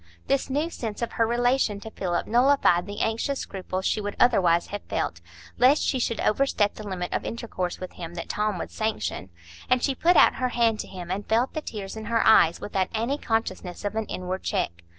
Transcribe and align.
This 0.25 0.49
new 0.49 0.71
sense 0.71 1.03
of 1.03 1.11
her 1.11 1.27
relation 1.27 1.79
to 1.81 1.91
Philip 1.91 2.25
nullified 2.25 2.87
the 2.87 3.01
anxious 3.01 3.37
scruples 3.41 3.85
she 3.85 4.01
would 4.01 4.15
otherwise 4.19 4.65
have 4.73 4.81
felt, 4.89 5.21
lest 5.59 5.83
she 5.83 5.99
should 5.99 6.19
overstep 6.21 6.73
the 6.73 6.87
limit 6.87 7.13
of 7.13 7.23
intercourse 7.23 7.79
with 7.79 7.91
him 7.91 8.15
that 8.15 8.27
Tom 8.27 8.57
would 8.57 8.71
sanction; 8.71 9.29
and 9.69 9.83
she 9.83 9.93
put 9.93 10.15
out 10.17 10.37
her 10.37 10.49
hand 10.49 10.79
to 10.79 10.87
him, 10.87 11.11
and 11.11 11.29
felt 11.29 11.53
the 11.53 11.61
tears 11.61 11.95
in 11.95 12.05
her 12.05 12.25
eyes 12.25 12.59
without 12.59 12.87
any 12.95 13.19
consciousness 13.19 13.85
of 13.85 13.93
an 13.95 14.07
inward 14.07 14.41
check. 14.41 14.81